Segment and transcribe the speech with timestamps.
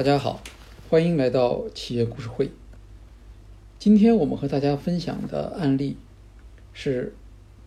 [0.00, 0.42] 大家好，
[0.88, 2.50] 欢迎来到企业故事会。
[3.78, 5.98] 今天我们和大家分享的案例
[6.72, 7.12] 是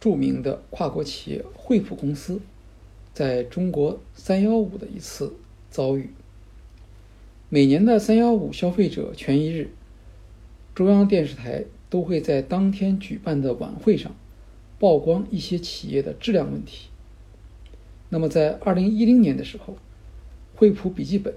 [0.00, 2.40] 著名的跨国企业惠普公司
[3.12, 5.34] 在中国“三幺五”的一次
[5.68, 6.08] 遭遇。
[7.50, 9.68] 每年的“三幺五”消费者权益日，
[10.74, 14.16] 中央电视台都会在当天举办的晚会上
[14.78, 16.88] 曝光一些企业的质量问题。
[18.08, 19.76] 那么，在二零一零年的时候，
[20.54, 21.34] 惠普笔记本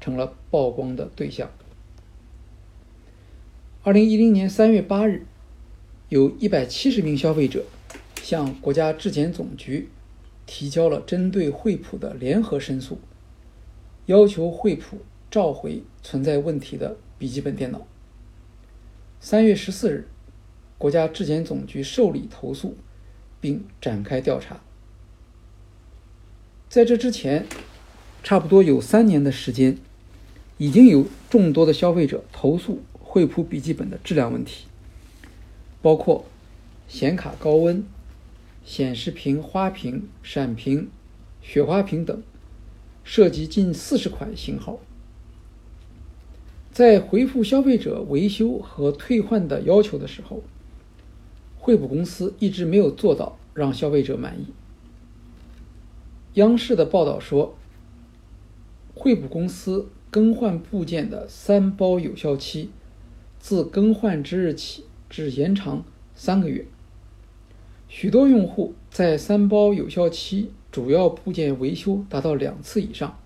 [0.00, 1.50] 成了曝光的对象。
[3.82, 5.26] 二零一零年三月八日，
[6.08, 7.64] 有一百七十名消费者
[8.22, 9.88] 向国家质检总局
[10.46, 12.98] 提交了针对惠普的联合申诉，
[14.06, 14.98] 要求惠普
[15.30, 17.86] 召回存在问题的笔记本电脑。
[19.20, 20.08] 三月十四日，
[20.76, 22.76] 国家质检总局受理投诉，
[23.40, 24.60] 并展开调查。
[26.68, 27.46] 在这之前，
[28.22, 29.78] 差不多有三年的时间，
[30.60, 34.66] 已经有众多的消费者投诉惠普笔记本的质量问题，
[35.80, 36.26] 包括
[36.86, 37.82] 显卡高温、
[38.62, 40.90] 显示屏花屏、闪屏、
[41.40, 42.22] 雪花屏等，
[43.02, 44.78] 涉及近四十款型号。
[46.70, 50.42] 在回复消费者维修和退换的要求的时候，
[51.58, 54.44] 惠普公司一直没有做到让消费者满意。
[56.34, 57.56] 央视的报道说，
[58.94, 62.70] 惠普公司更换部件的三包有效期，
[63.38, 66.66] 自更换之日起至延长三个月。
[67.88, 73.18] 许多用户在三包有效期主要部件维修达到两次以上，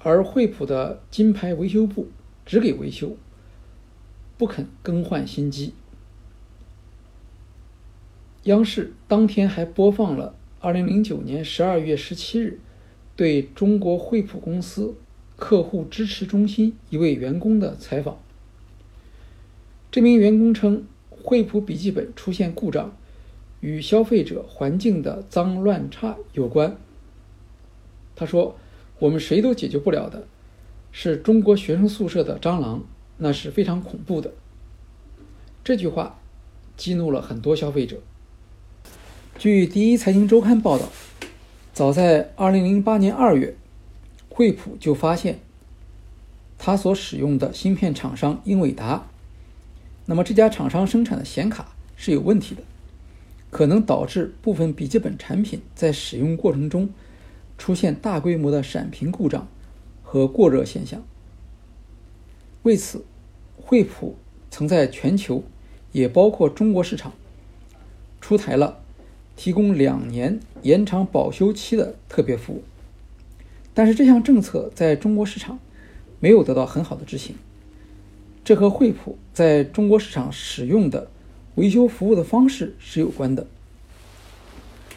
[0.00, 2.08] 而惠普的金牌维修部
[2.46, 3.16] 只给维修，
[4.38, 5.74] 不肯更换新机。
[8.44, 10.34] 央视当天还播放了。
[10.60, 12.58] 二零零九年十二月十七日，
[13.14, 14.94] 对中国惠普公司
[15.36, 18.18] 客户支持中心一位员工的采访。
[19.90, 22.96] 这名员工称，惠普笔记本出现故障，
[23.60, 26.76] 与消费者环境的脏乱差有关。
[28.16, 28.56] 他说
[29.00, 30.26] ：“我们谁都解决不了的，
[30.92, 32.84] 是中国学生宿舍的蟑螂，
[33.18, 34.32] 那是非常恐怖的。”
[35.64, 36.20] 这句话
[36.76, 38.00] 激怒了很多消费者。
[39.38, 40.88] 据第一财经周刊报道，
[41.72, 43.56] 早在2008年2月，
[44.36, 45.38] 惠普就发现，
[46.58, 49.06] 他所使用的芯片厂商英伟达，
[50.06, 52.62] 那么这家厂商生产的显卡是有问题的，
[53.50, 56.90] 可能导致部分笔记本产品在使用过程中
[57.56, 59.46] 出现大规模的闪屏故障
[60.02, 61.00] 和过热现象。
[62.64, 63.04] 为此，
[63.56, 64.16] 惠普
[64.50, 65.44] 曾在全球，
[65.92, 67.12] 也包括中国市场，
[68.20, 68.80] 出台了。
[69.36, 72.62] 提供两年延长保修期的特别服务，
[73.74, 75.58] 但是这项政策在中国市场
[76.20, 77.34] 没有得到很好的执行。
[78.44, 81.10] 这和惠普在中国市场使用的
[81.56, 83.46] 维修服务的方式是有关的。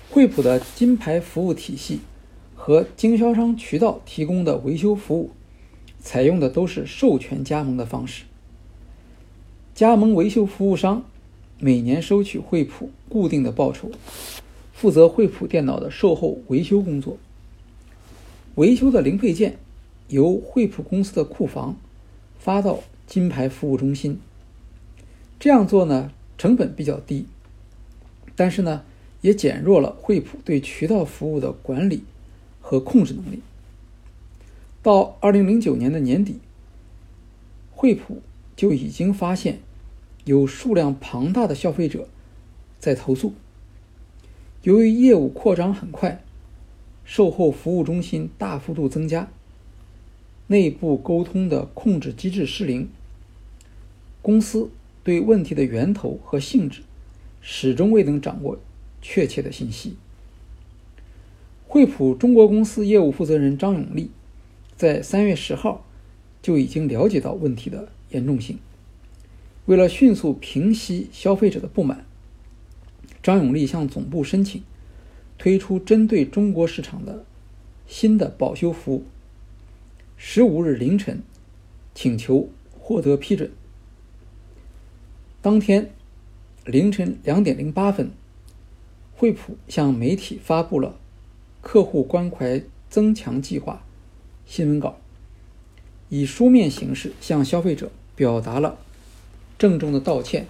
[0.09, 1.99] 惠普的金牌服务体系
[2.55, 5.31] 和经销商渠道提供的维修服务，
[5.99, 8.23] 采用的都是授权加盟的方式。
[9.75, 11.03] 加盟维修服务商。
[11.59, 13.89] 每年收取惠普固定的报酬，
[14.73, 17.17] 负责惠普电脑的售后维修工作。
[18.57, 19.57] 维修的零配件
[20.09, 21.77] 由惠普公司的库房
[22.37, 24.19] 发到金牌服务中心。
[25.39, 27.25] 这样做呢，成本比较低，
[28.35, 28.83] 但是呢，
[29.21, 32.03] 也减弱了惠普对渠道服务的管理
[32.59, 33.41] 和控制能力。
[34.83, 36.39] 到二零零九年的年底，
[37.71, 38.21] 惠普
[38.55, 39.59] 就已经发现。
[40.25, 42.09] 有数量庞大的消费者
[42.81, 43.33] 在投诉。
[44.63, 46.21] 由于业务扩张很快，
[47.09, 49.31] 售后服务中心大幅度增加，
[50.47, 52.89] 内部沟通的控制机制失灵，
[54.21, 54.69] 公司
[55.05, 56.81] 对问题的源头和性质
[57.41, 58.59] 始终未能掌握
[59.01, 59.95] 确切的信息。
[61.65, 64.11] 惠普中国公司业务负责人张永利
[64.75, 65.85] 在三月十号
[66.41, 68.59] 就已经了解到问题的严重性。
[69.65, 72.05] 为了迅速平息消费者的不满，
[73.23, 74.61] 张永利向总部申请
[75.37, 77.23] 推出针对中国市场的
[77.87, 79.05] 新的保修服务。
[80.17, 81.21] 十五日凌晨，
[81.93, 83.51] 请求获得批准。
[85.41, 85.91] 当天
[86.65, 88.11] 凌晨两点零八分，
[89.15, 90.97] 惠普向媒体发布了
[91.61, 93.85] 客户关怀增强计划
[94.45, 94.97] 新闻稿，
[96.09, 98.79] 以书面形式向消费者表达了。
[99.57, 100.47] 郑重的道歉，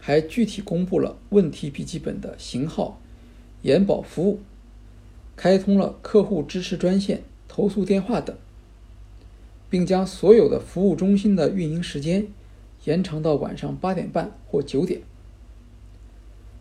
[0.00, 3.00] 还具体公布了问题笔记本的型号、
[3.64, 4.38] 延保服务，
[5.34, 8.36] 开通了客户支持专线、投诉电话等。
[9.70, 12.28] 并将所有的服务中心的运营时间
[12.84, 15.00] 延长到晚上八点半或九点。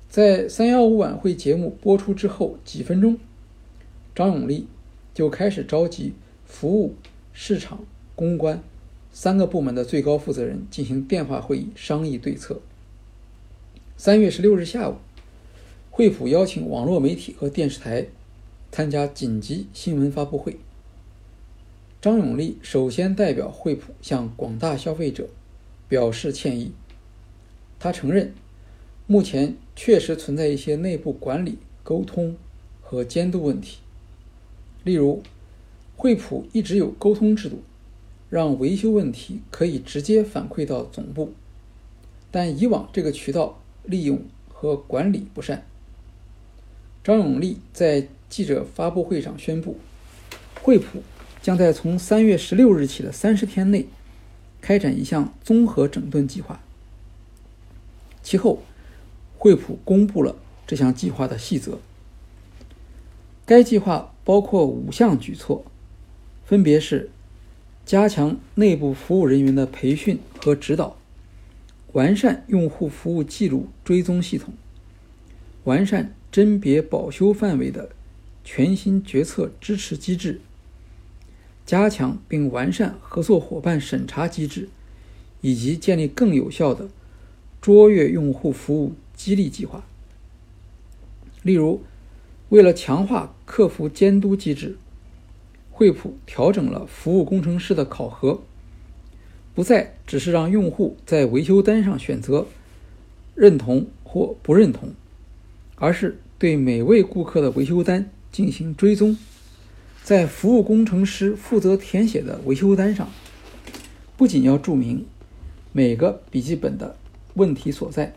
[0.10, 3.20] 在三幺五晚会节目播出之后几分钟，
[4.16, 4.66] 张永利
[5.14, 6.14] 就开始召集
[6.48, 6.96] 服务、
[7.34, 7.86] 市场、
[8.16, 8.64] 公关
[9.12, 12.62] 三个部门的最高负责人进行电话会议，商议对策。
[13.96, 14.96] 三月十六日下午，
[15.96, 18.08] 惠普邀请网络媒体和电视台
[18.72, 20.58] 参加紧急新闻发布会。
[22.02, 25.30] 张永利首先代表惠普向广大消费者
[25.88, 26.72] 表示歉意。
[27.80, 28.34] 他承认，
[29.06, 32.36] 目前确实存在一些内部管理、沟通
[32.82, 33.78] 和监督问题。
[34.84, 35.22] 例如，
[35.96, 37.62] 惠普一直有沟通制度，
[38.32, 41.34] 让维修问题可以直接反馈到总部，
[42.32, 44.20] 但以往这个渠道利用
[44.50, 45.68] 和管理不善。
[47.04, 49.78] 张永利在记者发布会上宣布，
[50.62, 51.04] 惠普。
[51.42, 53.86] 将在从三月十六日起的三十天内
[54.62, 56.62] 开展一项综合整顿计划。
[58.22, 58.64] 其后，
[59.38, 61.80] 惠普公布了这项计划的细则。
[63.46, 65.66] 该计划包括五项举措，
[66.46, 67.10] 分别是：
[67.86, 70.96] 加强内部服务人员的培训和指导，
[71.92, 74.54] 完善用户服务记录追踪系统，
[75.66, 77.92] 完善甄别保修范围的
[78.44, 80.42] 全新决策支持机制。
[81.64, 84.68] 加强并完善合作伙伴审查机制，
[85.42, 86.90] 以及建立更有效的
[87.62, 89.86] 卓越用户服务激励计划。
[91.44, 91.84] 例如，
[92.50, 94.76] 为了强化客服监督机制，
[95.70, 98.42] 惠普调整了服务工程师的考核，
[99.54, 102.48] 不再只是让用户在维修单上选择
[103.36, 104.94] 认同或不认同，
[105.76, 109.16] 而是对每位顾客的维修单进行追踪。
[110.04, 113.10] 在服务工程师负责填写的维修单上，
[114.18, 115.06] 不仅要注明
[115.72, 116.98] 每个笔记本的
[117.36, 118.14] 问题所在，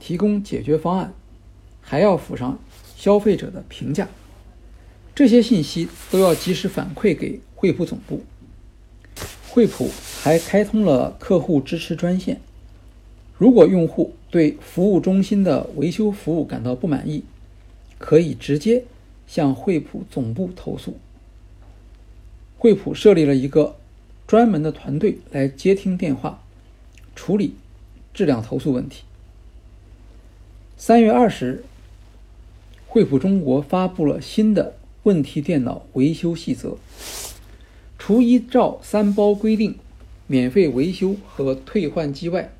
[0.00, 1.14] 提供解决方案，
[1.80, 2.58] 还要附上
[2.96, 4.08] 消费者的评价。
[5.14, 8.24] 这些信息都要及时反馈给惠普总部。
[9.48, 9.88] 惠普
[10.24, 12.40] 还开通了客户支持专线，
[13.36, 17.24] 如果用户对服务中心的维修服务感到不满意，
[17.98, 18.84] 可以直接。
[19.28, 20.96] 向惠普总部投诉。
[22.56, 23.76] 惠普设立了一个
[24.26, 26.42] 专门的团队来接听电话，
[27.14, 27.52] 处理
[28.14, 29.02] 质量投诉问题。
[30.78, 31.64] 三月二十日，
[32.86, 36.78] 惠普中国发布了新的问题电脑维修细则，
[37.98, 39.76] 除依照三包规定
[40.26, 42.50] 免费维修和退换机外，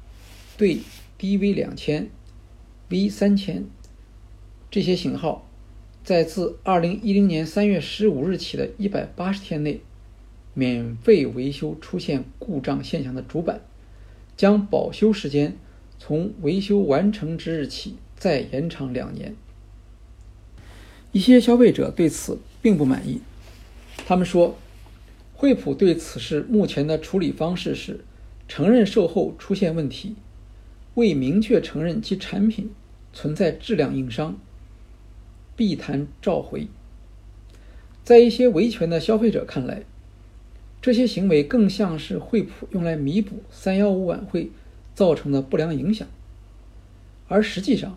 [0.59, 0.81] 对
[1.19, 2.11] DV 两千、
[2.89, 3.67] V 三千
[4.71, 5.45] 这些型号。
[6.05, 9.83] 在自二零一零年三月十五日起的一百八十天内，
[10.55, 13.61] 免费维修出现故障现象的主板，
[14.35, 15.59] 将保修时间
[15.99, 19.35] 从维修完成之日起再延长两年。
[21.13, 23.21] 一些消费者对此并不满意，
[24.07, 24.57] 他们说，
[25.35, 28.05] 惠普对此事目前的处理方式是
[28.47, 30.17] 承认售后出现问题，
[30.99, 32.73] 未明确承认其产品
[33.13, 34.37] 存在质量硬伤。
[35.55, 36.67] 必谈召回。
[38.03, 39.85] 在一些维权的消费者看来，
[40.83, 44.51] 这些行为更像是惠普用来弥补“三幺五”晚会
[44.97, 46.09] 造成的不良影响，
[47.29, 47.97] 而实际上，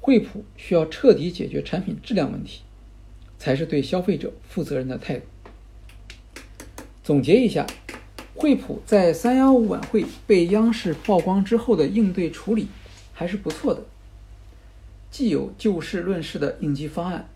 [0.00, 2.62] 惠普需要彻底解决产品质量问题，
[3.38, 5.26] 才是对消费者负责任的态度。
[7.04, 7.64] 总结一下，
[8.34, 12.68] 惠普在“三幺五”晚会被央视曝光之后的应对处理
[13.12, 13.82] 还是不错的。
[15.10, 17.28] 既有就事论事的应急方案，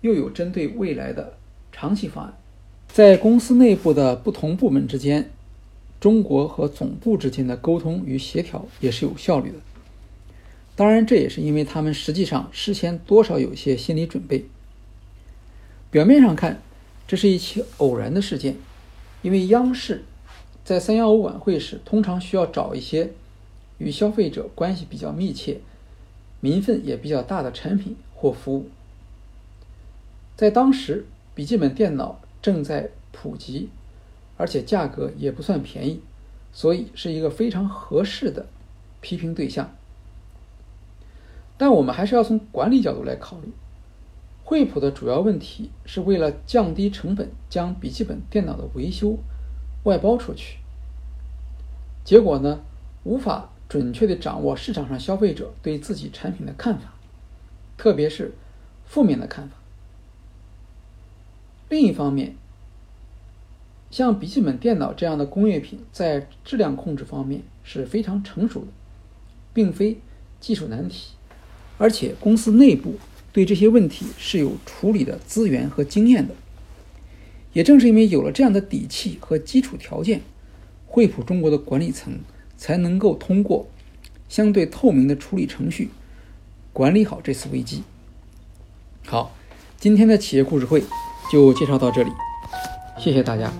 [0.00, 1.34] 又有针对未来的
[1.70, 2.34] 长期方案。
[2.88, 5.30] 在公司内部的不同部门之间，
[6.00, 9.56] 中国和总部之间的沟通与协调也是有效率的。
[10.74, 14.46] 当然，这也是因为他们实际上事先多少有些心理准备。
[15.90, 16.62] 表面上看，
[17.06, 18.56] 这是一起偶然的事件，
[19.20, 20.04] 因为央视
[20.68, 23.12] 在三幺五晚会时通常需要找一些
[23.78, 25.60] 与消费者关系比较密切。
[26.40, 28.66] 民愤也比较大的产品或服务，
[30.36, 33.70] 在当时，笔记本电脑正在普及，
[34.36, 36.02] 而且价格也不算便宜，
[36.52, 38.44] 所以是一个非常合适的
[39.00, 39.74] 批评对象。
[41.56, 43.50] 但我们还是要从管理角度来考虑，
[44.44, 49.16] 惠普的主要问题是为了降低成本，将笔记本电脑的维修
[49.84, 50.58] 外包出去，
[52.04, 52.60] 结果呢，
[53.04, 53.50] 无法。
[53.68, 56.94] 准确地掌握市场上消费者对自己产品的看法，
[57.76, 58.32] 特别是
[58.86, 59.56] 负面的看法。
[61.68, 62.34] 另一方面，
[63.90, 68.68] 像笔记本电脑这样的工业品，在质量控制方面是非常成熟的，
[69.52, 69.98] 并非
[70.40, 71.10] 技术难题，
[71.76, 72.94] 而且公司内部
[73.34, 76.34] 对这些问题是有处理的资源和经验的。
[77.58, 80.20] 也正是因为有了这样的底气和基础条件，
[80.86, 82.20] 惠普中国的管理层
[82.56, 83.66] 才能够通过
[84.28, 85.88] 相对透明的处理程序，
[86.72, 87.82] 管理好这次危机。
[89.04, 89.34] 好，
[89.76, 90.84] 今天的企业故事会
[91.32, 92.10] 就介绍到这里，
[92.96, 93.52] 谢谢大家。